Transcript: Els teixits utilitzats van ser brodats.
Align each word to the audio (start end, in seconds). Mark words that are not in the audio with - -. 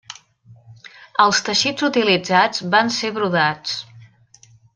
Els 1.25 1.41
teixits 1.49 1.85
utilitzats 1.89 2.65
van 2.77 2.91
ser 2.97 3.13
brodats. 3.19 3.79